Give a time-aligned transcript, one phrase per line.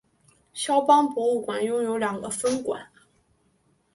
[0.51, 2.87] 萧邦博物馆拥有两个分馆。